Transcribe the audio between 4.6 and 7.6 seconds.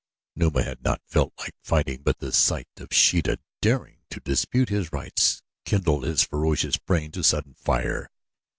his rights kindled his ferocious brain to sudden